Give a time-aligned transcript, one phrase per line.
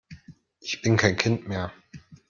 [0.61, 1.71] Ich bin kein Kind mehr!